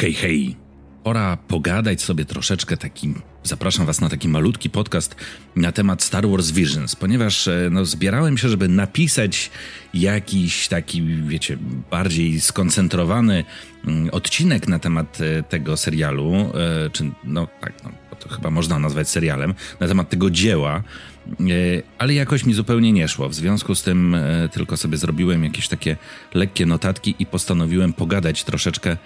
Hej, 0.00 0.14
hej. 0.14 0.56
Pora 1.04 1.36
pogadać 1.36 2.02
sobie 2.02 2.24
troszeczkę 2.24 2.76
taki. 2.76 3.14
Zapraszam 3.42 3.86
Was 3.86 4.00
na 4.00 4.08
taki 4.08 4.28
malutki 4.28 4.70
podcast 4.70 5.16
na 5.56 5.72
temat 5.72 6.02
Star 6.02 6.28
Wars 6.28 6.50
Visions, 6.50 6.96
ponieważ 6.96 7.48
e, 7.48 7.68
no, 7.70 7.84
zbierałem 7.84 8.38
się, 8.38 8.48
żeby 8.48 8.68
napisać 8.68 9.50
jakiś 9.94 10.68
taki, 10.68 11.02
wiecie, 11.02 11.58
bardziej 11.90 12.40
skoncentrowany 12.40 13.44
mm, 13.86 14.10
odcinek 14.12 14.68
na 14.68 14.78
temat 14.78 15.18
e, 15.20 15.42
tego 15.42 15.76
serialu, 15.76 16.32
e, 16.34 16.90
czy 16.90 17.10
no 17.24 17.48
tak, 17.60 17.72
no, 17.84 17.90
to 18.16 18.28
chyba 18.28 18.50
można 18.50 18.78
nazwać 18.78 19.08
serialem, 19.08 19.54
na 19.80 19.88
temat 19.88 20.10
tego 20.10 20.30
dzieła, 20.30 20.82
ale 21.98 22.14
jakoś 22.14 22.44
mi 22.44 22.54
zupełnie 22.54 22.92
nie 22.92 23.08
szło. 23.08 23.28
W 23.28 23.34
związku 23.34 23.74
z 23.74 23.82
tym 23.82 24.16
tylko 24.52 24.76
sobie 24.76 24.96
zrobiłem 24.96 25.44
jakieś 25.44 25.68
takie 25.68 25.96
lekkie 26.34 26.66
notatki 26.66 27.14
i 27.18 27.26
postanowiłem 27.26 27.92
pogadać 27.92 28.44
troszeczkę 28.44 28.96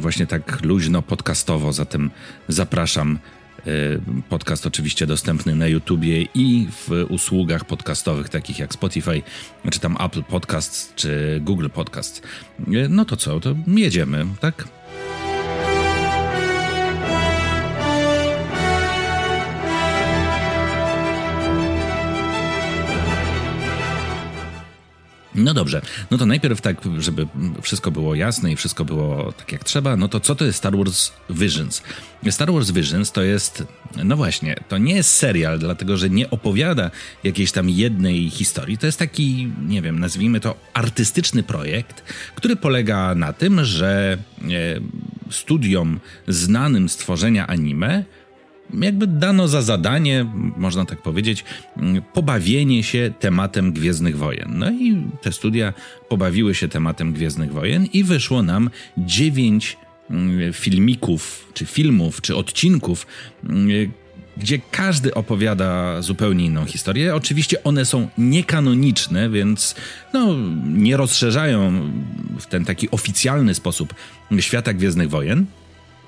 właśnie 0.00 0.26
tak 0.26 0.62
luźno, 0.62 1.02
podcastowo, 1.02 1.72
zatem 1.72 2.10
zapraszam. 2.48 3.18
Y, 3.66 4.00
podcast 4.28 4.66
oczywiście 4.66 5.06
dostępny 5.06 5.54
na 5.54 5.66
YouTubie 5.66 6.22
i 6.34 6.68
w 6.70 7.06
usługach 7.08 7.64
podcastowych 7.64 8.28
takich 8.28 8.58
jak 8.58 8.74
Spotify, 8.74 9.22
czy 9.70 9.80
tam 9.80 9.96
Apple 10.00 10.22
Podcasts, 10.22 10.94
czy 10.94 11.40
Google 11.42 11.68
Podcasts. 11.68 12.22
Y, 12.68 12.88
no 12.88 13.04
to 13.04 13.16
co, 13.16 13.40
to 13.40 13.54
jedziemy, 13.66 14.26
tak? 14.40 14.68
No 25.34 25.54
dobrze, 25.54 25.82
no 26.10 26.18
to 26.18 26.26
najpierw 26.26 26.60
tak, 26.60 26.76
żeby 26.98 27.26
wszystko 27.62 27.90
było 27.90 28.14
jasne 28.14 28.52
i 28.52 28.56
wszystko 28.56 28.84
było 28.84 29.32
tak 29.32 29.52
jak 29.52 29.64
trzeba, 29.64 29.96
no 29.96 30.08
to 30.08 30.20
co 30.20 30.34
to 30.34 30.44
jest 30.44 30.58
Star 30.58 30.76
Wars 30.76 31.12
Visions? 31.30 31.82
Star 32.30 32.52
Wars 32.52 32.70
Visions 32.70 33.12
to 33.12 33.22
jest, 33.22 33.64
no 34.04 34.16
właśnie, 34.16 34.56
to 34.68 34.78
nie 34.78 34.94
jest 34.94 35.10
serial, 35.10 35.58
dlatego 35.58 35.96
że 35.96 36.10
nie 36.10 36.30
opowiada 36.30 36.90
jakiejś 37.24 37.52
tam 37.52 37.70
jednej 37.70 38.30
historii. 38.30 38.78
To 38.78 38.86
jest 38.86 38.98
taki, 38.98 39.52
nie 39.66 39.82
wiem, 39.82 39.98
nazwijmy 39.98 40.40
to 40.40 40.56
artystyczny 40.74 41.42
projekt, 41.42 42.02
który 42.34 42.56
polega 42.56 43.14
na 43.14 43.32
tym, 43.32 43.64
że 43.64 44.18
e, 44.42 44.44
studiom 45.30 46.00
znanym 46.28 46.88
stworzenia 46.88 47.46
anime 47.46 48.04
jakby 48.80 49.06
dano 49.06 49.48
za 49.48 49.62
zadanie, 49.62 50.26
można 50.56 50.84
tak 50.84 51.02
powiedzieć, 51.02 51.44
pobawienie 52.12 52.82
się 52.82 53.12
tematem 53.20 53.72
Gwiezdnych 53.72 54.18
Wojen. 54.18 54.48
No 54.58 54.70
i 54.70 54.96
te 55.22 55.32
studia 55.32 55.72
pobawiły 56.08 56.54
się 56.54 56.68
tematem 56.68 57.12
Gwiezdnych 57.12 57.52
Wojen 57.52 57.86
i 57.92 58.04
wyszło 58.04 58.42
nam 58.42 58.70
dziewięć 58.98 59.76
mm, 60.10 60.52
filmików, 60.52 61.50
czy 61.54 61.66
filmów, 61.66 62.20
czy 62.20 62.36
odcinków, 62.36 63.06
mm, 63.44 63.92
gdzie 64.36 64.58
każdy 64.70 65.14
opowiada 65.14 66.02
zupełnie 66.02 66.44
inną 66.44 66.64
historię. 66.64 67.14
Oczywiście 67.14 67.64
one 67.64 67.84
są 67.84 68.08
niekanoniczne, 68.18 69.30
więc 69.30 69.74
no, 70.12 70.36
nie 70.66 70.96
rozszerzają 70.96 71.90
w 72.40 72.46
ten 72.46 72.64
taki 72.64 72.90
oficjalny 72.90 73.54
sposób 73.54 73.94
świata 74.40 74.72
Gwiezdnych 74.74 75.10
Wojen. 75.10 75.46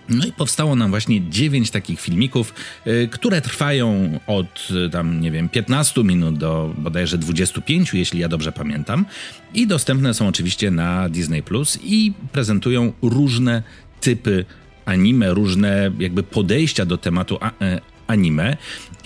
No 0.09 0.27
i 0.27 0.33
powstało 0.33 0.77
nam 0.77 0.91
właśnie 0.91 1.31
dziewięć 1.31 1.71
takich 1.71 2.01
filmików, 2.01 2.55
y, 2.87 3.09
które 3.13 3.41
trwają 3.41 4.19
od 4.27 4.69
y, 4.87 4.91
tam, 4.91 5.21
nie 5.21 5.31
wiem, 5.31 5.49
15 5.49 6.05
minut 6.05 6.39
do 6.39 6.75
bodajże 6.79 7.19
25, 7.19 7.95
jeśli 7.95 8.21
ja 8.21 8.29
dobrze 8.29 8.53
pamiętam. 8.53 9.07
I 9.55 9.67
dostępne 9.67 10.15
są 10.15 10.29
oczywiście 10.29 10.71
na 10.71 11.09
Disney 11.09 11.43
Plus 11.43 11.79
i 11.85 12.13
prezentują 12.33 12.93
różne 13.03 13.63
typy 14.01 14.45
anime, 14.85 15.35
różne 15.35 15.91
jakby 15.99 16.23
podejścia 16.23 16.87
do 16.87 16.99
tematu 16.99 17.39
e, 17.61 17.81
anime. 18.07 18.57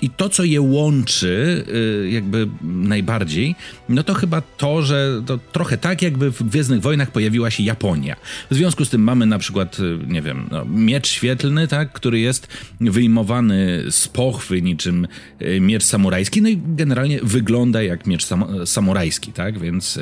I 0.03 0.11
to, 0.11 0.29
co 0.29 0.45
je 0.45 0.61
łączy, 0.61 1.65
y, 2.05 2.11
jakby 2.11 2.48
najbardziej, 2.62 3.55
no 3.88 4.03
to 4.03 4.15
chyba 4.15 4.41
to, 4.41 4.83
że 4.83 5.22
to 5.27 5.38
trochę 5.53 5.78
tak, 5.78 6.03
jakby 6.03 6.31
w 6.31 6.43
Gwiezdnych 6.43 6.81
Wojnach 6.81 7.10
pojawiła 7.10 7.50
się 7.50 7.62
Japonia. 7.62 8.16
W 8.50 8.55
związku 8.55 8.84
z 8.84 8.91
tym 8.91 9.03
mamy 9.03 9.27
na 9.27 9.39
przykład, 9.39 9.81
y, 9.81 9.99
nie 10.06 10.22
wiem, 10.22 10.49
no, 10.50 10.65
miecz 10.65 11.09
świetlny, 11.09 11.69
tak, 11.69 11.93
który 11.93 12.21
jest 12.21 12.49
wyjmowany 12.81 13.84
z 13.91 14.09
pochwy 14.09 14.62
niczym 14.62 15.09
y, 15.43 15.60
miecz 15.60 15.84
samurajski, 15.84 16.43
no 16.43 16.49
i 16.49 16.60
generalnie 16.66 17.21
wygląda 17.22 17.83
jak 17.83 18.06
miecz 18.06 18.25
sam 18.25 18.66
samurajski, 18.66 19.33
tak, 19.33 19.59
więc, 19.59 19.99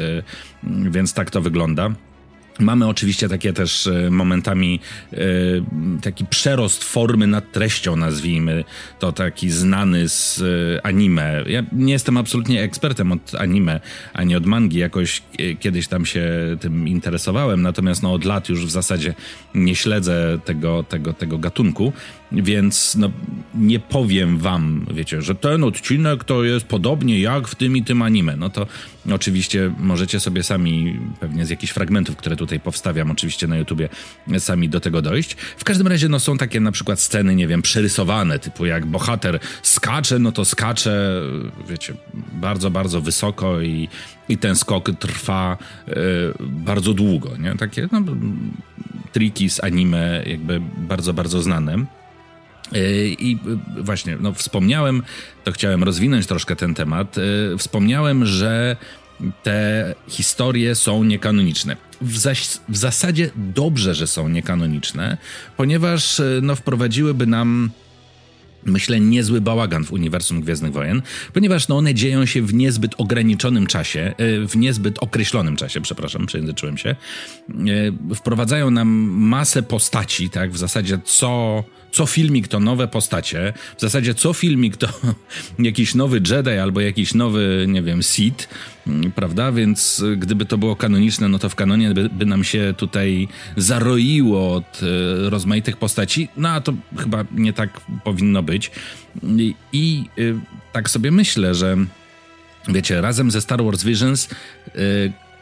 więc 0.91 1.13
tak 1.13 1.31
to 1.31 1.41
wygląda. 1.41 1.95
Mamy 2.59 2.89
oczywiście 2.89 3.29
takie 3.29 3.53
też 3.53 3.87
e, 3.87 4.11
momentami 4.11 4.81
e, 5.13 5.17
taki 6.03 6.27
przerost 6.27 6.85
formy 6.85 7.27
nad 7.27 7.53
treścią, 7.53 7.97
nazwijmy 7.97 8.65
to 8.99 9.13
taki 9.13 9.51
znany 9.51 10.09
z 10.09 10.43
e, 10.43 10.87
anime. 10.87 11.45
Ja 11.47 11.63
nie 11.73 11.93
jestem 11.93 12.17
absolutnie 12.17 12.63
ekspertem 12.63 13.13
od 13.13 13.35
anime, 13.35 13.81
ani 14.13 14.37
od 14.37 14.47
mangi, 14.47 14.79
jakoś 14.79 15.23
kiedyś 15.61 15.89
tam 15.89 16.07
się 16.07 16.27
tym 16.61 16.89
interesowałem, 16.89 17.63
natomiast 17.63 18.03
no, 18.03 18.13
od 18.13 18.25
lat 18.25 18.49
już 18.49 18.67
w 18.67 18.71
zasadzie 18.71 19.15
nie 19.55 19.75
śledzę 19.75 20.39
tego, 20.45 20.83
tego, 20.83 21.13
tego 21.13 21.39
gatunku. 21.39 21.93
Więc 22.33 22.97
no, 22.97 23.11
nie 23.55 23.81
powiem 23.81 24.39
wam, 24.39 24.87
wiecie, 24.95 25.23
że 25.23 25.35
ten 25.35 25.65
odcinek 25.65 26.25
to 26.25 26.45
jest 26.45 26.67
podobnie 26.67 27.21
jak 27.21 27.49
w 27.49 27.55
tym 27.55 27.77
i 27.77 27.83
tym 27.85 28.03
anime. 28.03 28.37
No 28.37 28.51
to 28.51 28.67
oczywiście 29.13 29.75
możecie 29.79 30.21
sobie 30.21 30.43
sami, 30.43 30.99
pewnie 31.21 31.47
z 31.47 31.51
jakichś 31.51 31.73
fragmentów, 31.73 32.17
które 32.17 32.37
tutaj 32.37 32.61
powstawiam 32.61 33.11
oczywiście 33.11 33.47
na 33.47 33.57
YouTubie, 33.57 33.89
sami 34.39 34.69
do 34.69 34.81
tego 34.81 35.03
dojść. 35.03 35.37
W 35.57 35.65
każdym 35.65 35.87
razie 35.87 36.09
no, 36.09 36.21
są 36.21 36.39
takie 36.39 36.61
na 36.61 36.73
przykład 36.73 37.01
sceny, 37.01 37.35
nie 37.35 37.47
wiem, 37.47 37.63
przerysowane, 37.63 38.39
typu 38.39 38.67
jak 38.67 38.87
bohater 38.87 39.39
skacze, 39.63 40.19
no 40.19 40.33
to 40.33 40.45
skacze, 40.45 41.23
wiecie, 41.69 41.95
bardzo, 42.33 42.71
bardzo 42.71 43.01
wysoko 43.01 43.61
i, 43.61 43.89
i 44.29 44.39
ten 44.39 44.57
skok 44.57 44.91
trwa 44.99 45.59
y, 45.89 45.95
bardzo 46.41 46.95
długo, 46.95 47.37
nie? 47.37 47.55
Takie 47.55 47.89
no, 47.93 48.01
triki 49.13 49.51
z 49.51 49.65
anime 49.65 50.23
jakby 50.27 50.61
bardzo, 50.77 51.15
bardzo 51.15 51.43
znane. 51.43 51.98
E, 52.73 52.79
I 53.07 53.39
właśnie, 53.81 54.17
no 54.21 54.33
wspomniałem, 54.33 55.03
to 55.45 55.53
chciałem 55.53 55.85
rozwinąć 55.85 56.27
troszkę 56.27 56.57
ten 56.57 56.75
temat. 56.75 57.17
E, 57.19 57.59
wspomniałem, 57.59 58.27
że 58.27 58.77
te 59.43 59.95
historie 60.09 60.75
są 60.75 61.05
niekanoniczne. 61.05 61.77
W, 62.01 62.19
w 62.69 62.77
zasadzie 62.77 63.31
dobrze, 63.37 63.95
że 63.95 64.07
są 64.07 64.29
niekanoniczne, 64.29 65.17
ponieważ 65.57 66.21
e, 66.21 66.25
no, 66.43 66.57
wprowadziłyby 66.57 67.27
nam 67.27 67.71
myślę, 68.71 69.01
niezły 69.01 69.41
bałagan 69.41 69.85
w 69.85 69.93
uniwersum 69.93 70.41
Gwiezdnych 70.41 70.73
Wojen, 70.73 71.03
ponieważ 71.33 71.69
no, 71.69 71.77
one 71.77 71.95
dzieją 71.95 72.27
się 72.27 72.43
w 72.43 72.55
niezbyt 72.55 72.95
ograniczonym 72.99 73.67
czasie, 73.67 74.15
w 74.49 74.57
niezbyt 74.57 74.99
określonym 74.99 75.57
czasie, 75.57 75.81
przepraszam, 75.81 76.27
przejęzyczyłem 76.27 76.79
się. 76.79 76.97
Wprowadzają 78.15 78.71
nam 78.71 78.89
masę 79.13 79.63
postaci, 79.63 80.31
tak, 80.31 80.53
w 80.53 80.59
zasadzie 80.59 80.99
co 81.05 81.65
co 81.93 82.07
filmik 82.07 82.49
to 82.49 82.61
nowe 82.61 82.89
postacie, 82.89 83.53
w 83.77 83.81
zasadzie 83.81 84.15
co 84.15 84.33
filmik 84.33 84.77
to 84.77 84.89
jakiś 85.59 85.95
nowy 85.95 86.21
Jedi 86.31 86.51
albo 86.51 86.81
jakiś 86.81 87.15
nowy, 87.15 87.67
nie 87.69 87.83
wiem, 87.83 88.03
Sith, 88.03 88.49
prawda? 89.15 89.53
Więc 89.53 90.01
y, 90.01 90.17
gdyby 90.17 90.47
to 90.47 90.59
było 90.59 90.77
kanoniczne, 90.77 91.29
no 91.29 91.39
to 91.39 91.49
w 91.49 91.55
kanonie 91.55 91.95
by, 91.95 92.09
by 92.09 92.27
nam 92.27 92.45
się 92.45 92.75
tutaj 92.77 93.29
zaroiło 93.57 94.55
od 94.55 94.83
y, 94.83 95.31
rozmaitych 95.31 95.77
postaci, 95.77 96.29
no 96.37 96.49
a 96.49 96.61
to 96.61 96.73
chyba 96.97 97.25
nie 97.33 97.53
tak 97.53 97.81
powinno 98.05 98.43
być. 98.43 98.71
I, 99.23 99.55
i 99.73 100.05
y, 100.19 100.35
tak 100.73 100.91
sobie 100.91 101.11
myślę, 101.11 101.55
że 101.55 101.77
wiecie, 102.69 103.01
razem 103.01 103.31
ze 103.31 103.41
Star 103.41 103.65
Wars 103.65 103.85
Visions 103.85 104.29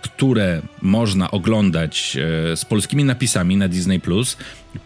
które 0.03 0.63
można 0.83 1.31
oglądać 1.31 2.17
e, 2.53 2.57
z 2.57 2.65
polskimi 2.65 3.05
napisami 3.05 3.57
na 3.57 3.69
Disney 3.69 4.01
Plus. 4.01 4.37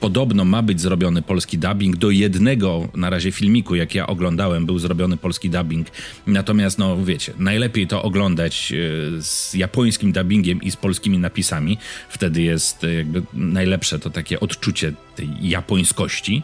Podobno 0.01 0.45
ma 0.45 0.63
być 0.63 0.81
zrobiony 0.81 1.23
polski 1.23 1.59
dubbing. 1.59 1.97
Do 1.97 2.11
jednego 2.11 2.89
na 2.95 3.11
razie 3.11 3.33
filmiku, 3.33 3.75
jak 3.75 3.95
ja 3.95 4.07
oglądałem, 4.07 4.67
był 4.67 4.79
zrobiony 4.79 5.17
polski 5.17 5.51
dubbing. 5.51 5.87
Natomiast, 6.27 6.79
no 6.79 7.05
wiecie, 7.05 7.33
najlepiej 7.39 7.87
to 7.87 8.03
oglądać 8.03 8.73
e, 8.73 8.77
z 9.23 9.55
japońskim 9.55 10.13
dubbingiem 10.13 10.63
i 10.63 10.71
z 10.71 10.77
polskimi 10.77 11.19
napisami. 11.19 11.79
Wtedy 12.09 12.43
jest 12.43 12.85
e, 12.85 12.95
jakby 12.95 13.23
najlepsze 13.35 13.99
to 13.99 14.11
takie 14.11 14.41
odczucie 14.41 14.93
tej 15.17 15.29
japońskości. 15.43 16.43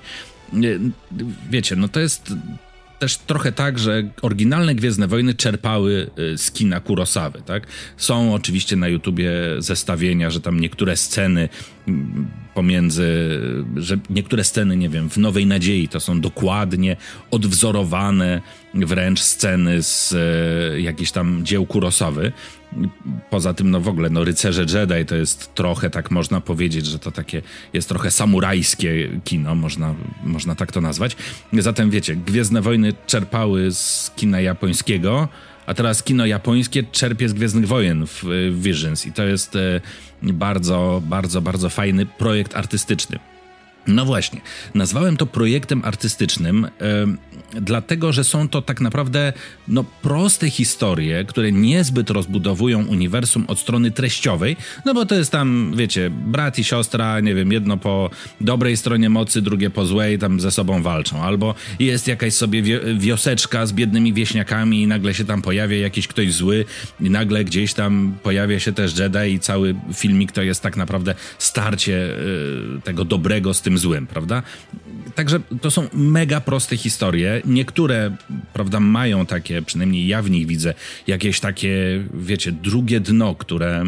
Wiecie, 1.50 1.76
no 1.76 1.88
to 1.88 2.00
jest 2.00 2.34
też 2.98 3.16
trochę 3.16 3.52
tak, 3.52 3.78
że 3.78 4.02
oryginalne 4.22 4.74
Gwiezdne 4.74 5.08
Wojny 5.08 5.34
czerpały 5.34 6.10
y, 6.18 6.38
z 6.38 6.50
kina 6.50 6.80
Kurosawy, 6.80 7.42
tak? 7.46 7.66
Są 7.96 8.34
oczywiście 8.34 8.76
na 8.76 8.88
YouTubie 8.88 9.32
zestawienia, 9.58 10.30
że 10.30 10.40
tam 10.40 10.60
niektóre 10.60 10.96
sceny 10.96 11.48
pomiędzy, 12.54 13.40
że 13.76 13.98
niektóre 14.10 14.44
sceny, 14.44 14.76
nie 14.76 14.88
wiem, 14.88 15.10
w 15.10 15.16
Nowej 15.16 15.46
Nadziei 15.46 15.88
to 15.88 16.00
są 16.00 16.20
dokładnie 16.20 16.96
odwzorowane 17.30 18.40
wręcz 18.74 19.20
sceny 19.20 19.82
z 19.82 20.12
e, 20.12 20.80
jakichś 20.80 21.10
tam 21.10 21.46
dzieł 21.46 21.66
Kurosawy. 21.66 22.32
Poza 23.30 23.54
tym, 23.54 23.70
no 23.70 23.80
w 23.80 23.88
ogóle, 23.88 24.10
no 24.10 24.24
Rycerze 24.24 24.62
Jedi 24.62 25.06
to 25.06 25.16
jest 25.16 25.54
trochę, 25.54 25.90
tak 25.90 26.10
można 26.10 26.40
powiedzieć, 26.40 26.86
że 26.86 26.98
to 26.98 27.10
takie 27.10 27.42
jest 27.72 27.88
trochę 27.88 28.10
samurajskie 28.10 29.08
kino, 29.24 29.54
można, 29.54 29.94
można 30.24 30.54
tak 30.54 30.72
to 30.72 30.80
nazwać. 30.80 31.16
Zatem 31.52 31.90
wiecie, 31.90 32.16
Gwiezdne 32.16 32.62
Wojny 32.62 32.92
czerpały 33.06 33.72
z 33.72 34.12
kina 34.16 34.40
japońskiego, 34.40 35.28
a 35.66 35.74
teraz 35.74 36.02
kino 36.02 36.26
japońskie 36.26 36.82
czerpie 36.82 37.28
z 37.28 37.32
Gwiezdnych 37.32 37.66
Wojen 37.66 38.06
w 38.06 38.24
Visions 38.52 39.06
i 39.06 39.12
to 39.12 39.24
jest 39.24 39.56
e, 39.56 39.80
bardzo, 40.22 41.02
bardzo, 41.04 41.42
bardzo 41.42 41.70
fajny 41.70 42.06
projekt 42.06 42.56
artystyczny. 42.56 43.18
No 43.86 44.04
właśnie, 44.04 44.40
nazwałem 44.74 45.16
to 45.16 45.26
projektem 45.26 45.84
artystycznym, 45.84 46.66
yy, 46.80 47.60
dlatego 47.60 48.12
że 48.12 48.24
są 48.24 48.48
to 48.48 48.62
tak 48.62 48.80
naprawdę 48.80 49.32
no, 49.68 49.84
proste 50.02 50.50
historie, 50.50 51.24
które 51.24 51.52
niezbyt 51.52 52.10
rozbudowują 52.10 52.86
uniwersum 52.86 53.44
od 53.48 53.58
strony 53.58 53.90
treściowej, 53.90 54.56
no 54.84 54.94
bo 54.94 55.06
to 55.06 55.14
jest 55.14 55.32
tam, 55.32 55.72
wiecie, 55.76 56.10
brat 56.10 56.58
i 56.58 56.64
siostra, 56.64 57.20
nie 57.20 57.34
wiem, 57.34 57.52
jedno 57.52 57.76
po 57.76 58.10
dobrej 58.40 58.76
stronie 58.76 59.10
mocy, 59.10 59.42
drugie 59.42 59.70
po 59.70 59.86
złej, 59.86 60.18
tam 60.18 60.40
ze 60.40 60.50
sobą 60.50 60.82
walczą, 60.82 61.22
albo 61.22 61.54
jest 61.78 62.08
jakaś 62.08 62.34
sobie 62.34 62.62
wioseczka 62.98 63.66
z 63.66 63.72
biednymi 63.72 64.12
wieśniakami 64.12 64.82
i 64.82 64.86
nagle 64.86 65.14
się 65.14 65.24
tam 65.24 65.42
pojawia 65.42 65.76
jakiś 65.76 66.08
ktoś 66.08 66.32
zły 66.32 66.64
i 67.00 67.10
nagle 67.10 67.44
gdzieś 67.44 67.74
tam 67.74 68.18
pojawia 68.22 68.60
się 68.60 68.72
też 68.72 68.98
Jedi 68.98 69.34
i 69.34 69.40
cały 69.40 69.74
filmik 69.94 70.32
to 70.32 70.42
jest 70.42 70.62
tak 70.62 70.76
naprawdę 70.76 71.14
starcie 71.38 71.92
yy, 71.92 72.80
tego 72.84 73.04
dobrego 73.04 73.54
z 73.54 73.62
tym 73.62 73.75
złym, 73.78 74.06
prawda? 74.06 74.42
Także 75.14 75.40
to 75.60 75.70
są 75.70 75.88
mega 75.92 76.40
proste 76.40 76.76
historie. 76.76 77.42
Niektóre, 77.44 78.16
prawda, 78.52 78.80
mają 78.80 79.26
takie, 79.26 79.62
przynajmniej 79.62 80.06
ja 80.06 80.22
w 80.22 80.30
nich 80.30 80.46
widzę, 80.46 80.74
jakieś 81.06 81.40
takie, 81.40 82.04
wiecie, 82.14 82.52
drugie 82.52 83.00
dno, 83.00 83.34
które, 83.34 83.84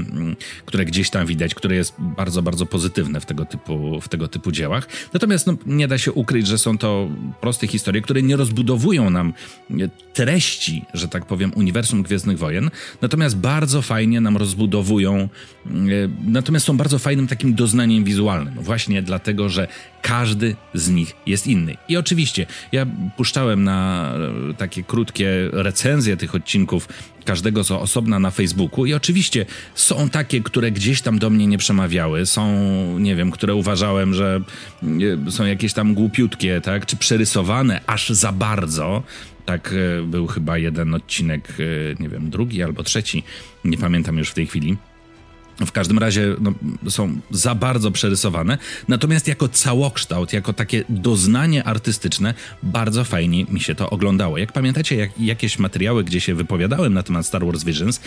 które 0.67 0.85
gdzieś 0.85 1.11
tam 1.11 1.26
widać, 1.26 1.55
które 1.55 1.76
jest 1.76 1.94
bardzo, 1.99 2.43
bardzo 2.43 2.67
pozytywne 2.67 3.20
w 3.20 3.26
tego 3.26 3.44
typu, 3.44 4.00
w 4.00 4.08
tego 4.08 4.29
typu 4.29 4.52
dziełach. 4.52 4.88
Natomiast 5.12 5.46
no, 5.46 5.56
nie 5.67 5.88
da 5.88 5.99
się 5.99 6.12
ukryć, 6.12 6.46
że 6.46 6.58
są 6.58 6.79
to 6.79 7.08
proste 7.40 7.67
historie, 7.67 8.02
które 8.02 8.23
nie 8.23 8.37
rozbudowują 8.37 9.11
nam 9.11 9.32
treści, 10.12 10.85
że 10.94 11.08
tak 11.08 11.26
powiem, 11.26 11.52
uniwersum 11.55 12.02
Gwiezdnych 12.02 12.38
Wojen, 12.38 12.70
natomiast 13.02 13.37
bardzo 13.37 13.82
fajnie 13.82 14.20
nam 14.20 14.37
rozbudowują, 14.37 15.17
e, 15.17 15.29
natomiast 16.26 16.67
są 16.67 16.76
bardzo 16.76 16.99
fajnym 16.99 17.26
takim 17.26 17.55
doznaniem 17.55 18.05
wizualnym. 18.05 18.55
Właśnie 18.55 19.02
dlatego, 19.02 19.49
że 19.49 19.69
każdy 20.03 20.57
z 20.75 20.89
nich 20.89 21.17
jest 21.27 21.47
inny. 21.47 21.77
I 21.89 21.97
oczywiście, 21.97 22.47
ja 22.73 22.87
puszczałem 23.17 23.65
na 23.65 24.13
e, 24.51 24.55
takie 24.55 24.83
krótkie 24.83 25.29
recenzje 25.53 26.17
tych 26.17 26.35
odcinków 26.35 26.89
każdego 27.25 27.65
z 27.65 27.71
osobna 27.71 28.19
na 28.19 28.31
Facebooku. 28.31 28.87
I 28.87 28.95
oczywiście 28.95 29.47
są 29.75 30.09
takie, 30.09 30.41
które 30.41 30.71
gdzieś 30.71 31.03
tam 31.03 31.19
do 31.19 31.31
mnie 31.31 31.47
nie 31.47 31.59
przemawiały, 31.59 32.27
są, 32.27 32.53
nie 32.99 33.17
wiem, 33.17 33.31
które 33.31 33.55
uważałem, 33.55 34.15
że 34.15 34.41
e, 35.27 35.31
są 35.31 35.45
jakieś 35.45 35.73
tam 35.73 35.95
głupiutkie, 35.95 36.61
tak, 36.61 36.87
czy 36.87 36.97
przerysowane 36.97 37.81
aż 37.87 38.09
za 38.09 38.33
bardzo, 38.33 39.03
tak 39.45 39.75
e, 39.99 40.03
był 40.03 40.27
chyba 40.27 40.59
jeden 40.59 40.95
odcinek, 40.95 41.49
nie 42.01 42.09
wiem, 42.09 42.31
drugi 42.31 42.63
albo 42.63 42.83
trzeci, 42.83 43.23
nie 43.65 43.79
pamiętam 43.79 44.19
już 44.19 44.31
w 44.31 44.35
tej 44.35 44.47
chwili. 44.47 44.77
W 45.67 45.73
każdym 45.73 45.99
razie 45.99 46.37
no, 46.41 46.53
są 46.91 47.21
za 47.31 47.55
bardzo 47.55 47.91
przerysowane, 47.91 48.59
natomiast 48.89 49.29
jako 49.29 49.49
całokształt, 49.49 50.33
jako 50.33 50.53
takie 50.53 50.85
doznanie 50.89 51.65
artystyczne, 51.65 52.35
bardzo 52.63 53.05
fajnie 53.05 53.45
mi 53.45 53.61
się 53.61 53.75
to 53.75 53.91
oglądało. 53.91 54.39
Jak 54.39 54.53
pamiętacie 54.53 54.97
jak, 54.97 55.21
jakieś 55.21 55.59
materiały, 55.59 56.05
gdzie 56.05 56.21
się 56.21 56.35
wypowiadałem 56.35 56.95
na 56.95 57.03
temat 57.03 57.27
Star 57.27 57.45
Wars 57.45 57.65
Visions, 57.65 58.01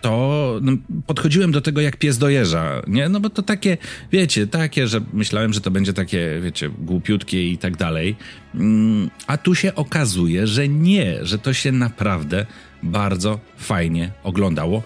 to 0.00 0.58
no, 0.62 0.72
podchodziłem 1.06 1.52
do 1.52 1.60
tego 1.60 1.80
jak 1.80 1.96
pies 1.96 2.18
dojeżdża, 2.18 2.82
nie? 2.86 3.08
No 3.08 3.20
bo 3.20 3.30
to 3.30 3.42
takie, 3.42 3.78
wiecie, 4.12 4.46
takie, 4.46 4.86
że 4.88 5.00
myślałem, 5.12 5.52
że 5.52 5.60
to 5.60 5.70
będzie 5.70 5.92
takie, 5.92 6.40
wiecie, 6.42 6.70
głupiutkie 6.78 7.50
i 7.50 7.58
tak 7.58 7.76
dalej. 7.76 8.16
Mm, 8.54 9.10
a 9.26 9.36
tu 9.36 9.54
się 9.54 9.74
okazuje, 9.74 10.46
że 10.46 10.68
nie, 10.68 11.24
że 11.26 11.38
to 11.38 11.52
się 11.52 11.72
naprawdę 11.72 12.46
bardzo 12.82 13.40
fajnie 13.56 14.10
oglądało 14.22 14.82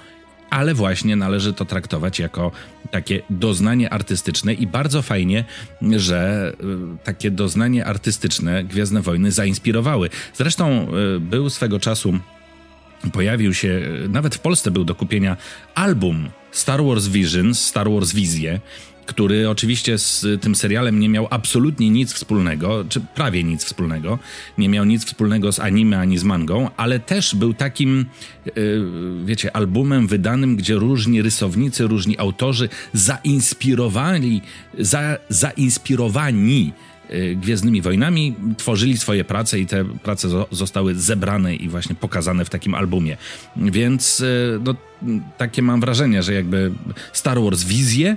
ale 0.51 0.75
właśnie 0.75 1.17
należy 1.17 1.53
to 1.53 1.65
traktować 1.65 2.19
jako 2.19 2.53
takie 2.91 3.23
doznanie 3.31 3.91
artystyczne 3.91 4.55
i 4.55 4.67
bardzo 4.67 5.03
fajnie, 5.03 5.45
że 5.97 6.53
y, 6.61 7.05
takie 7.05 7.31
doznanie 7.31 7.85
artystyczne 7.85 8.65
Gwiezdne 8.65 9.03
Wojny 9.03 9.33
zainspirowały. 9.33 10.11
Zresztą 10.35 10.87
y, 11.17 11.21
był 11.21 11.51
swego 11.51 11.81
czasu 11.81 12.19
pojawił 13.13 13.55
się, 13.55 13.69
y, 13.69 14.09
nawet 14.09 14.35
w 14.35 14.39
Polsce 14.39 14.71
był 14.71 14.85
do 14.85 14.95
kupienia 14.95 15.37
album 15.75 16.29
Star 16.53 16.85
Wars 16.85 17.07
Visions, 17.07 17.65
Star 17.67 17.91
Wars 17.91 18.13
Wizje, 18.13 18.61
który 19.11 19.49
oczywiście 19.49 19.99
z 19.99 20.27
tym 20.43 20.55
serialem 20.55 21.01
nie 21.01 21.09
miał 21.09 21.27
absolutnie 21.31 21.91
nic 21.91 22.13
wspólnego, 22.13 22.85
czy 22.89 23.01
prawie 23.01 23.45
nic 23.45 23.65
wspólnego. 23.65 24.19
Nie 24.59 24.69
miał 24.69 24.85
nic 24.85 25.05
wspólnego 25.05 25.53
z 25.53 25.61
anime 25.61 25.99
ani 25.99 26.19
z 26.19 26.25
mangą, 26.25 26.71
ale 26.77 27.01
też 27.01 27.35
był 27.35 27.55
takim, 27.55 28.07
yy, 28.47 28.83
wiecie, 29.25 29.57
albumem 29.57 30.07
wydanym, 30.07 30.57
gdzie 30.57 30.75
różni 30.75 31.23
rysownicy, 31.23 31.87
różni 31.87 32.19
autorzy 32.19 32.69
zainspirowali, 32.93 34.43
za, 34.79 35.17
zainspirowani 35.29 36.73
e, 37.09 37.35
Gwiezdnymi 37.35 37.83
Wojnami, 37.83 38.35
tworzyli 38.57 38.99
swoje 38.99 39.25
prace 39.25 39.61
i 39.61 39.67
te 39.67 39.85
prace 39.85 40.29
zostały 40.51 40.95
zebrane 40.95 41.55
i 41.55 41.69
właśnie 41.69 41.95
pokazane 41.95 42.45
w 42.45 42.51
takim 42.51 42.75
albumie. 42.75 43.17
Więc 43.57 44.21
e, 44.21 44.25
no, 44.65 44.75
takie 45.39 45.63
mam 45.63 45.81
wrażenie, 45.81 46.23
że 46.23 46.35
jakby 46.35 46.73
Star 47.13 47.41
Wars 47.43 47.65
Wizje 47.65 48.17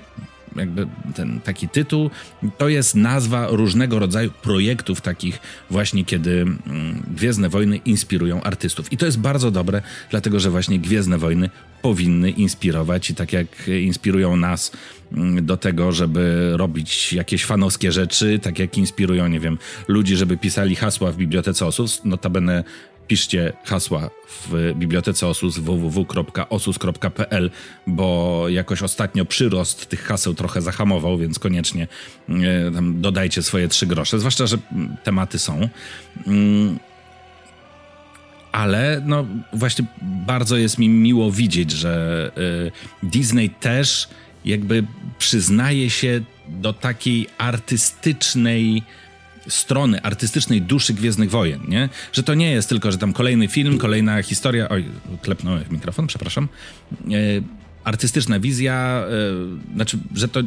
jakby 0.55 0.87
ten 1.15 1.39
taki 1.41 1.69
tytuł, 1.69 2.09
to 2.57 2.69
jest 2.69 2.95
nazwa 2.95 3.47
różnego 3.47 3.99
rodzaju 3.99 4.31
projektów 4.31 5.01
takich 5.01 5.39
właśnie, 5.69 6.05
kiedy 6.05 6.41
mm, 6.41 7.03
Gwiezdne 7.15 7.49
Wojny 7.49 7.77
inspirują 7.77 8.43
artystów. 8.43 8.91
I 8.91 8.97
to 8.97 9.05
jest 9.05 9.19
bardzo 9.19 9.51
dobre, 9.51 9.81
dlatego 10.09 10.39
że 10.39 10.49
właśnie 10.49 10.79
Gwiezdne 10.79 11.17
Wojny 11.17 11.49
powinny 11.81 12.31
inspirować 12.31 13.09
i 13.09 13.15
tak 13.15 13.33
jak 13.33 13.47
inspirują 13.67 14.35
nas 14.35 14.71
mm, 15.13 15.45
do 15.45 15.57
tego, 15.57 15.91
żeby 15.91 16.53
robić 16.55 17.13
jakieś 17.13 17.45
fanowskie 17.45 17.91
rzeczy, 17.91 18.39
tak 18.39 18.59
jak 18.59 18.77
inspirują, 18.77 19.27
nie 19.27 19.39
wiem, 19.39 19.57
ludzi, 19.87 20.15
żeby 20.15 20.37
pisali 20.37 20.75
hasła 20.75 21.11
w 21.11 21.17
Bibliotece 21.17 21.65
Osów, 21.65 22.05
notabene 22.05 22.63
piszcie 23.07 23.53
hasła 23.63 24.09
w 24.27 24.73
bibliotece 24.75 25.27
Osus 25.27 25.57
www.osus.pl, 25.57 27.51
bo 27.87 28.45
jakoś 28.49 28.81
ostatnio 28.81 29.25
przyrost 29.25 29.85
tych 29.85 30.03
haseł 30.03 30.33
trochę 30.33 30.61
zahamował, 30.61 31.17
więc 31.17 31.39
koniecznie 31.39 31.87
e, 32.29 32.33
dodajcie 32.93 33.43
swoje 33.43 33.67
trzy 33.67 33.85
grosze, 33.87 34.19
zwłaszcza, 34.19 34.47
że 34.47 34.57
tematy 35.03 35.39
są. 35.39 35.69
Mm, 36.27 36.79
ale 38.51 39.01
no 39.05 39.25
właśnie 39.53 39.85
bardzo 40.01 40.57
jest 40.57 40.77
mi 40.77 40.89
miło 40.89 41.31
widzieć, 41.31 41.71
że 41.71 42.31
e, 43.03 43.07
Disney 43.07 43.49
też 43.49 44.07
jakby 44.45 44.83
przyznaje 45.17 45.89
się 45.89 46.21
do 46.47 46.73
takiej 46.73 47.27
artystycznej 47.37 48.83
strony 49.47 50.01
artystycznej 50.01 50.61
duszy 50.61 50.93
Gwiezdnych 50.93 51.29
Wojen, 51.29 51.61
nie? 51.67 51.89
Że 52.13 52.23
to 52.23 52.33
nie 52.33 52.51
jest 52.51 52.69
tylko, 52.69 52.91
że 52.91 52.97
tam 52.97 53.13
kolejny 53.13 53.47
film, 53.47 53.77
kolejna 53.77 54.21
historia... 54.23 54.69
Oj, 54.69 54.85
klepnąłem 55.21 55.63
mikrofon, 55.71 56.07
przepraszam. 56.07 56.47
E, 56.93 57.07
artystyczna 57.83 58.39
wizja, 58.39 59.05
e, 59.73 59.75
znaczy, 59.75 59.97
że 60.15 60.27
to, 60.27 60.39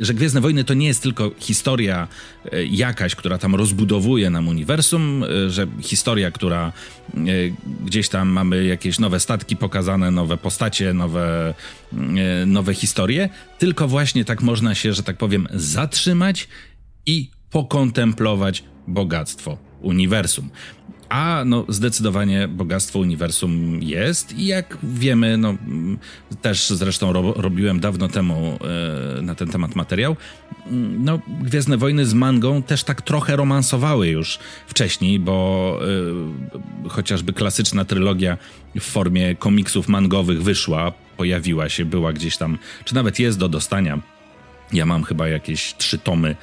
że 0.00 0.14
Gwiezdne 0.14 0.40
Wojny 0.40 0.64
to 0.64 0.74
nie 0.74 0.86
jest 0.86 1.02
tylko 1.02 1.30
historia 1.38 2.08
e, 2.52 2.64
jakaś, 2.64 3.14
która 3.14 3.38
tam 3.38 3.54
rozbudowuje 3.54 4.30
nam 4.30 4.48
uniwersum, 4.48 5.24
że 5.48 5.66
historia, 5.80 6.30
która 6.30 6.72
gdzieś 7.84 8.08
tam 8.08 8.28
mamy 8.28 8.64
jakieś 8.64 8.98
nowe 8.98 9.20
statki 9.20 9.56
pokazane, 9.56 10.10
nowe 10.10 10.36
postacie, 10.36 10.94
nowe, 10.94 11.54
nowe 12.46 12.74
historie, 12.74 13.28
tylko 13.58 13.88
właśnie 13.88 14.24
tak 14.24 14.42
można 14.42 14.74
się, 14.74 14.92
że 14.92 15.02
tak 15.02 15.16
powiem, 15.16 15.48
zatrzymać 15.52 16.48
i 17.06 17.30
pokontemplować 17.52 18.64
bogactwo 18.88 19.58
uniwersum. 19.80 20.50
A 21.08 21.42
no, 21.46 21.64
zdecydowanie 21.68 22.48
bogactwo 22.48 22.98
uniwersum 22.98 23.82
jest 23.82 24.38
i 24.38 24.46
jak 24.46 24.78
wiemy, 24.82 25.38
no, 25.38 25.54
też 26.42 26.70
zresztą 26.70 27.12
ro 27.12 27.32
robiłem 27.36 27.80
dawno 27.80 28.08
temu 28.08 28.58
e, 29.18 29.22
na 29.22 29.34
ten 29.34 29.48
temat 29.48 29.76
materiał, 29.76 30.16
no, 30.98 31.18
Gwiezdne 31.40 31.76
Wojny 31.76 32.06
z 32.06 32.14
mangą 32.14 32.62
też 32.62 32.84
tak 32.84 33.02
trochę 33.02 33.36
romansowały 33.36 34.08
już 34.08 34.38
wcześniej, 34.66 35.20
bo 35.20 35.78
e, 36.84 36.88
chociażby 36.88 37.32
klasyczna 37.32 37.84
trylogia 37.84 38.38
w 38.74 38.84
formie 38.84 39.36
komiksów 39.36 39.88
mangowych 39.88 40.42
wyszła, 40.42 40.92
pojawiła 41.16 41.68
się, 41.68 41.84
była 41.84 42.12
gdzieś 42.12 42.36
tam, 42.36 42.58
czy 42.84 42.94
nawet 42.94 43.18
jest 43.18 43.38
do 43.38 43.48
dostania. 43.48 44.11
Ja 44.72 44.86
mam 44.86 45.04
chyba 45.04 45.28
jakieś 45.28 45.74
trzy 45.74 45.98
tomy 45.98 46.36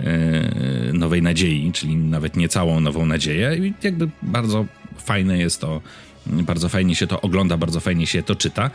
E, 0.00 0.92
nowej 0.92 1.22
Nadziei, 1.22 1.72
czyli 1.72 1.96
nawet 1.96 2.36
nie 2.36 2.48
całą 2.48 2.80
Nową 2.80 3.06
Nadzieję. 3.06 3.56
I 3.56 3.74
jakby 3.82 4.08
bardzo 4.22 4.66
fajne 4.98 5.38
jest 5.38 5.60
to, 5.60 5.80
bardzo 6.26 6.68
fajnie 6.68 6.96
się 6.96 7.06
to 7.06 7.20
ogląda, 7.20 7.56
bardzo 7.56 7.80
fajnie 7.80 8.06
się 8.06 8.22
to 8.22 8.34
czyta. 8.34 8.70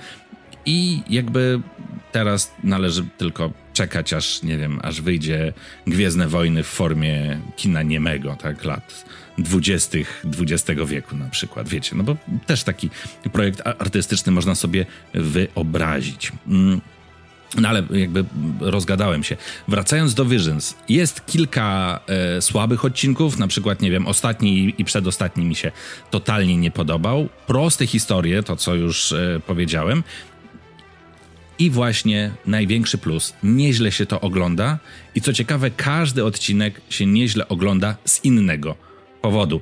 I 0.66 1.02
jakby 1.10 1.62
teraz 2.12 2.52
należy 2.64 3.06
tylko 3.18 3.52
czekać, 3.74 4.14
aż 4.14 4.44
nie 4.44 4.58
wiem, 4.58 4.80
aż 4.84 5.02
wyjdzie 5.02 5.54
Gwiezdne 5.88 6.28
Wojny 6.28 6.64
w 6.64 6.68
formie 6.68 7.40
kina 7.56 7.84
niemego, 7.84 8.36
tak, 8.36 8.64
lat 8.64 9.06
dwudziestych 9.38 10.26
XX 10.40 10.82
wieku 10.86 11.16
na 11.16 11.30
przykład, 11.30 11.70
wiecie, 11.70 11.96
no 11.96 12.04
bo 12.04 12.16
też 12.46 12.64
taki 12.64 12.90
projekt 13.32 13.62
artystyczny 13.66 14.32
można 14.32 14.56
sobie 14.56 14.86
wyobrazić. 15.14 16.32
Mm. 16.48 16.82
No 17.58 17.70
ale 17.70 17.84
jakby 17.92 18.26
rozgadałem 18.60 19.24
się. 19.24 19.38
Wracając 19.68 20.14
do 20.14 20.26
Visions, 20.26 20.76
jest 20.90 21.26
kilka 21.26 22.00
e, 22.08 22.42
słabych 22.42 22.86
odcinków, 22.86 23.40
na 23.40 23.48
przykład, 23.48 23.82
nie 23.82 23.92
wiem, 23.92 24.08
ostatni 24.08 24.76
i 24.78 24.86
przedostatni 24.86 25.46
mi 25.46 25.56
się 25.56 25.72
totalnie 26.12 26.58
nie 26.58 26.72
podobał. 26.72 27.30
Proste 27.48 27.88
historie, 27.88 28.44
to 28.44 28.56
co 28.56 28.76
już 28.76 29.12
e, 29.12 29.40
powiedziałem. 29.48 30.04
I 31.60 31.70
właśnie 31.70 32.32
największy 32.46 32.98
plus, 32.98 33.34
nieźle 33.44 33.92
się 33.92 34.06
to 34.06 34.22
ogląda 34.22 34.80
i 35.16 35.22
co 35.22 35.34
ciekawe, 35.34 35.72
każdy 35.72 36.26
odcinek 36.26 36.82
się 36.90 37.06
nieźle 37.06 37.48
ogląda 37.48 37.96
z 38.06 38.26
innego 38.26 38.76
powodu. 39.22 39.62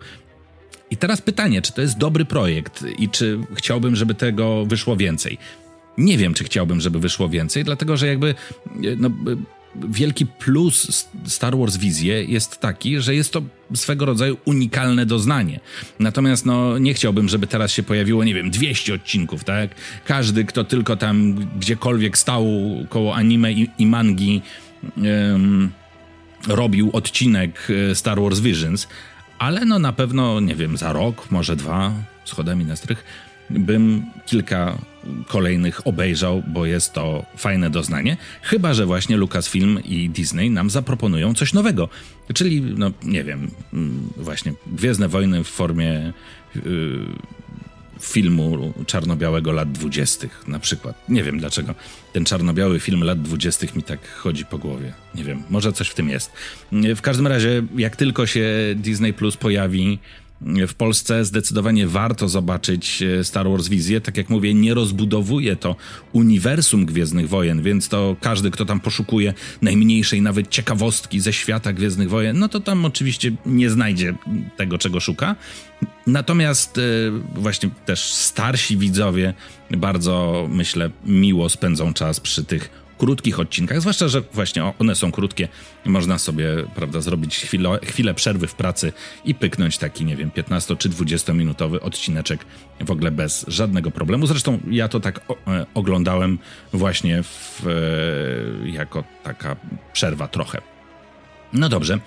I 0.91 0.98
teraz 0.98 1.22
pytanie, 1.22 1.62
czy 1.62 1.74
to 1.74 1.81
jest 1.81 1.98
dobry 1.98 2.25
projekt 2.25 2.86
i 2.98 3.10
czy 3.10 3.39
chciałbym, 3.55 3.96
żeby 3.96 4.15
tego 4.15 4.65
wyszło 4.65 4.98
więcej? 4.98 5.38
Nie 6.00 6.18
wiem, 6.18 6.34
czy 6.34 6.44
chciałbym, 6.44 6.82
żeby 6.82 7.00
wyszło 7.00 7.29
więcej, 7.29 7.63
dlatego 7.63 7.98
że 7.98 8.08
jakby 8.08 8.36
no, 8.98 9.10
wielki 9.75 10.25
plus 10.25 11.08
Star 11.25 11.58
Wars 11.58 11.77
wizje 11.77 12.24
jest 12.24 12.60
taki, 12.60 13.00
że 13.00 13.15
jest 13.15 13.34
to 13.34 13.41
swego 13.74 14.06
rodzaju 14.06 14.38
unikalne 14.46 15.06
doznanie. 15.06 15.60
Natomiast 16.00 16.46
no, 16.46 16.77
nie 16.77 16.94
chciałbym, 16.94 17.29
żeby 17.29 17.48
teraz 17.48 17.72
się 17.72 17.84
pojawiło, 17.84 18.24
nie 18.24 18.34
wiem, 18.34 18.51
200 18.51 18.94
odcinków, 18.94 19.44
tak? 19.44 19.75
Każdy, 20.06 20.46
kto 20.46 20.63
tylko 20.63 20.98
tam 20.98 21.36
gdziekolwiek 21.60 22.18
stał 22.18 22.46
koło 22.89 23.15
anime 23.15 23.53
i, 23.53 23.70
i 23.77 23.86
mangi, 23.86 24.41
um, 24.98 25.72
robił 26.48 26.89
odcinek 26.94 27.68
e, 27.91 27.96
Star 27.96 28.22
Wars 28.22 28.39
Visions, 28.39 28.88
ale 29.39 29.65
no 29.65 29.79
na 29.79 29.94
pewno, 29.94 30.39
nie 30.39 30.56
wiem, 30.56 30.77
za 30.77 30.94
rok, 30.94 31.32
może 31.32 31.56
dwa, 31.56 31.94
schodami 32.25 32.65
na 32.65 32.75
strych, 32.75 33.03
bym 33.50 34.06
kilka 34.25 34.77
kolejnych 35.27 35.88
obejrzał, 35.88 36.44
bo 36.48 36.65
jest 36.65 36.94
to 36.94 37.25
fajne 37.38 37.70
doznanie. 37.70 38.18
Chyba, 38.41 38.74
że 38.74 38.86
właśnie 38.86 39.18
Lucasfilm 39.18 39.79
i 39.86 40.10
Disney 40.10 40.50
nam 40.50 40.70
zaproponują 40.70 41.34
coś 41.34 41.53
nowego. 41.53 41.89
Czyli, 42.34 42.62
no 42.62 42.91
nie 43.03 43.24
wiem, 43.24 43.51
mm, 43.74 44.10
właśnie 44.18 44.53
Gwiezdne 44.68 45.08
Wojny 45.08 45.44
w 45.44 45.48
formie 45.48 46.13
yy, 46.56 46.62
filmu 48.01 48.74
czarno-białego 48.86 49.51
lat 49.51 49.72
dwudziestych 49.72 50.48
na 50.48 50.60
przykład. 50.60 51.10
Nie 51.10 51.24
wiem 51.24 51.39
dlaczego 51.39 51.75
ten 52.13 52.25
czarno-biały 52.25 52.79
film 52.79 53.03
lat 53.03 53.22
dwudziestych 53.22 53.75
mi 53.75 53.84
tak 53.84 54.10
chodzi 54.10 54.46
po 54.46 54.58
głowie. 54.58 54.94
Nie 55.15 55.24
wiem, 55.24 55.44
może 55.50 55.74
coś 55.74 55.89
w 55.89 55.96
tym 55.96 56.10
jest. 56.10 56.32
W 56.72 57.01
każdym 57.01 57.27
razie, 57.27 57.63
jak 57.77 57.96
tylko 57.96 58.25
się 58.25 58.46
Disney 58.75 59.13
Plus 59.13 59.38
pojawi, 59.38 60.00
w 60.41 60.74
Polsce 60.74 61.25
zdecydowanie 61.25 61.88
warto 61.88 62.29
zobaczyć 62.29 63.01
e, 63.01 63.24
Star 63.24 63.50
Wars 63.50 63.67
wizję. 63.67 64.01
Tak 64.01 64.17
jak 64.17 64.29
mówię, 64.29 64.53
nie 64.53 64.74
rozbudowuje 64.74 65.55
to 65.55 65.75
uniwersum 66.13 66.86
Gwiezdnych 66.86 67.29
Wojen, 67.29 67.62
więc 67.62 67.89
to 67.89 68.15
każdy, 68.22 68.51
kto 68.51 68.65
tam 68.65 68.79
poszukuje 68.79 69.34
najmniejszej 69.62 70.22
nawet 70.22 70.48
ciekawostki 70.48 71.19
ze 71.19 71.34
świata 71.34 71.74
Gwiezdnych 71.74 72.10
Wojen, 72.10 72.39
no 72.39 72.50
to 72.50 72.60
tam 72.60 72.86
oczywiście 72.86 73.31
nie 73.46 73.69
znajdzie 73.69 74.15
tego, 74.58 74.77
czego 74.77 75.00
szuka. 75.00 75.36
Natomiast 76.08 76.77
e, 76.77 76.81
właśnie 77.36 77.69
też 77.86 78.13
starsi 78.13 78.77
widzowie 78.77 79.34
bardzo, 79.77 80.48
myślę, 80.51 80.89
miło 81.05 81.50
spędzą 81.50 81.93
czas 81.93 82.19
przy 82.19 82.43
tych 82.43 82.88
krótkich 83.00 83.39
odcinkach, 83.39 83.82
zwłaszcza, 83.82 84.08
że 84.08 84.22
właśnie 84.34 84.63
one 84.79 84.96
są 84.96 85.12
krótkie, 85.12 85.48
można 85.86 86.18
sobie, 86.18 86.46
prawda, 86.75 87.01
zrobić 87.01 87.38
chwilę, 87.38 87.79
chwilę 87.84 88.13
przerwy 88.13 88.48
w 88.48 88.56
pracy 88.56 88.94
i 89.25 89.36
pyknąć 89.36 89.77
taki, 89.77 90.06
nie 90.06 90.15
wiem, 90.15 90.32
15 90.32 90.75
czy 90.75 90.89
20 90.89 91.34
minutowy 91.34 91.82
odcineczek 91.82 92.46
w 92.79 92.91
ogóle 92.91 93.12
bez 93.12 93.46
żadnego 93.48 93.91
problemu. 93.91 94.27
Zresztą 94.27 94.60
ja 94.72 94.88
to 94.88 95.00
tak 95.00 95.20
e, 95.48 95.65
oglądałem 95.74 96.39
właśnie 96.74 97.24
w, 97.24 97.65
e, 98.65 98.70
jako 98.70 99.03
taka 99.24 99.56
przerwa 99.94 100.27
trochę. 100.27 100.62
No 101.53 101.70
dobrze. 101.70 102.00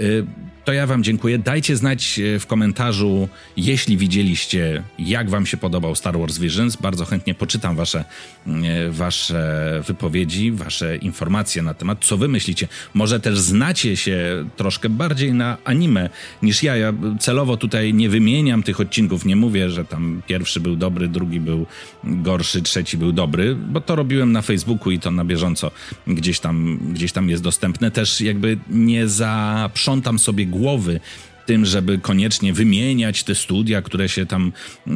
Y, 0.00 0.26
to 0.66 0.72
ja 0.72 0.86
Wam 0.86 1.02
dziękuję. 1.02 1.38
Dajcie 1.38 1.76
znać 1.76 2.18
e, 2.18 2.38
w 2.38 2.46
komentarzu, 2.46 3.28
jeśli 3.56 3.96
widzieliście, 3.96 4.82
jak 4.98 5.30
Wam 5.30 5.46
się 5.46 5.56
podobał 5.56 5.94
Star 5.94 6.18
Wars 6.18 6.38
Visions. 6.38 6.76
Bardzo 6.76 7.04
chętnie 7.04 7.34
poczytam 7.34 7.76
Wasze, 7.76 8.04
e, 8.46 8.90
wasze 8.90 9.82
wypowiedzi, 9.86 10.52
Wasze 10.52 10.96
informacje 10.96 11.62
na 11.62 11.74
temat, 11.74 12.04
co 12.04 12.16
Wy 12.16 12.28
myślicie. 12.28 12.68
Może 12.94 13.20
też 13.20 13.38
znacie 13.38 13.96
się 13.96 14.44
troszkę 14.56 14.88
bardziej 14.88 15.34
na 15.34 15.56
anime 15.64 16.10
niż 16.42 16.62
ja. 16.62 16.76
Ja 16.76 16.92
celowo 17.20 17.56
tutaj 17.56 17.94
nie 17.94 18.08
wymieniam 18.08 18.62
tych 18.62 18.80
odcinków, 18.80 19.24
nie 19.24 19.36
mówię, 19.36 19.70
że 19.70 19.84
tam 19.84 20.22
pierwszy 20.26 20.60
był 20.60 20.76
dobry, 20.76 21.08
drugi 21.08 21.40
był 21.40 21.66
gorszy, 22.04 22.62
trzeci 22.62 22.98
był 22.98 23.12
dobry, 23.12 23.54
bo 23.54 23.80
to 23.80 23.96
robiłem 23.96 24.32
na 24.32 24.42
Facebooku 24.42 24.90
i 24.90 24.98
to 24.98 25.10
na 25.10 25.24
bieżąco 25.24 25.70
gdzieś 26.06 26.40
tam, 26.40 26.78
gdzieś 26.92 27.12
tam 27.12 27.30
jest 27.30 27.42
dostępne. 27.42 27.90
Też 27.90 28.20
jakby 28.20 28.58
nie 28.70 29.08
zaprzątam 29.08 30.18
sobie 30.18 30.46
głowy 30.46 30.55
tym, 31.46 31.66
żeby 31.66 31.98
koniecznie 31.98 32.52
wymieniać 32.52 33.24
te 33.24 33.34
studia, 33.34 33.82
które 33.82 34.08
się 34.08 34.26
tam 34.26 34.52
e, 34.86 34.90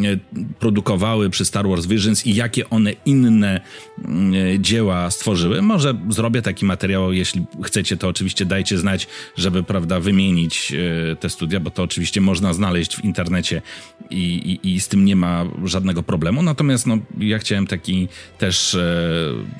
produkowały 0.58 1.30
przy 1.30 1.44
Star 1.44 1.68
Wars 1.68 1.86
Visions 1.86 2.26
i 2.26 2.34
jakie 2.34 2.70
one 2.70 2.92
inne 3.04 3.60
mm, 4.04 4.34
e, 4.34 4.58
dzieła 4.58 5.10
stworzyły. 5.10 5.62
Może 5.62 5.94
zrobię 6.08 6.42
taki 6.42 6.64
materiał, 6.64 7.12
jeśli 7.12 7.44
chcecie, 7.64 7.96
to 7.96 8.08
oczywiście 8.08 8.44
dajcie 8.44 8.78
znać, 8.78 9.06
żeby, 9.36 9.62
prawda, 9.62 10.00
wymienić 10.00 10.72
e, 11.12 11.16
te 11.16 11.30
studia, 11.30 11.60
bo 11.60 11.70
to 11.70 11.82
oczywiście 11.82 12.20
można 12.20 12.52
znaleźć 12.52 12.96
w 12.96 13.04
internecie 13.04 13.62
i, 14.10 14.58
i, 14.64 14.74
i 14.74 14.80
z 14.80 14.88
tym 14.88 15.04
nie 15.04 15.16
ma 15.16 15.44
żadnego 15.64 16.02
problemu. 16.02 16.42
Natomiast, 16.42 16.86
no, 16.86 16.98
ja 17.18 17.38
chciałem 17.38 17.66
taki 17.66 18.08
też, 18.38 18.76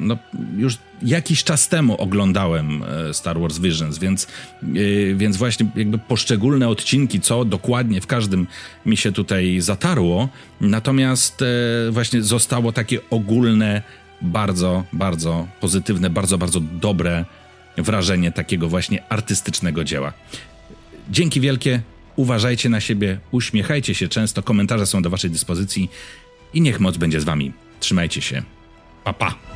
no, 0.00 0.18
już 0.56 0.78
jakiś 1.02 1.44
czas 1.44 1.68
temu 1.68 1.94
oglądałem 1.94 2.84
Star 3.12 3.40
Wars 3.40 3.58
Visions, 3.58 3.98
więc, 3.98 4.26
więc 5.14 5.36
właśnie 5.36 5.66
jakby 5.76 5.98
poszczególne 5.98 6.68
odcinki, 6.68 7.20
co 7.20 7.44
dokładnie 7.44 8.00
w 8.00 8.06
każdym 8.06 8.46
mi 8.86 8.96
się 8.96 9.12
tutaj 9.12 9.60
zatarło. 9.60 10.28
Natomiast 10.60 11.42
e, 11.42 11.46
właśnie 11.90 12.22
zostało 12.22 12.72
takie 12.72 12.98
ogólne, 13.10 13.82
bardzo, 14.22 14.84
bardzo 14.92 15.48
pozytywne, 15.60 16.10
bardzo, 16.10 16.38
bardzo 16.38 16.60
dobre 16.60 17.24
wrażenie 17.78 18.32
takiego 18.32 18.68
właśnie 18.68 19.02
artystycznego 19.08 19.84
dzieła. 19.84 20.12
Dzięki 21.10 21.40
wielkie, 21.40 21.82
uważajcie 22.16 22.68
na 22.68 22.80
siebie, 22.80 23.18
uśmiechajcie 23.30 23.94
się 23.94 24.08
często, 24.08 24.42
komentarze 24.42 24.86
są 24.86 25.02
do 25.02 25.10
Waszej 25.10 25.30
dyspozycji 25.30 25.90
i 26.54 26.60
niech 26.60 26.80
moc 26.80 26.96
będzie 26.96 27.20
z 27.20 27.24
Wami. 27.24 27.52
Trzymajcie 27.80 28.22
się. 28.22 28.42
Pa, 29.04 29.12
pa. 29.12 29.49